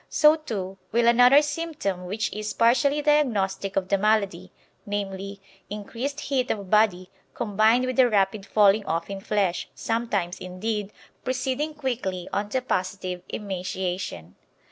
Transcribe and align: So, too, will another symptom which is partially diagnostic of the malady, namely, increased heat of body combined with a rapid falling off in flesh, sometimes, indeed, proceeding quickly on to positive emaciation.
So, 0.09 0.35
too, 0.35 0.79
will 0.91 1.07
another 1.07 1.43
symptom 1.43 2.05
which 2.05 2.33
is 2.33 2.53
partially 2.53 3.03
diagnostic 3.03 3.75
of 3.75 3.89
the 3.89 3.99
malady, 3.99 4.51
namely, 4.83 5.39
increased 5.69 6.21
heat 6.21 6.49
of 6.49 6.71
body 6.71 7.11
combined 7.35 7.85
with 7.85 7.99
a 7.99 8.09
rapid 8.09 8.43
falling 8.43 8.83
off 8.87 9.11
in 9.11 9.21
flesh, 9.21 9.69
sometimes, 9.75 10.39
indeed, 10.39 10.91
proceeding 11.23 11.75
quickly 11.75 12.27
on 12.33 12.49
to 12.49 12.61
positive 12.63 13.21
emaciation. 13.31 14.33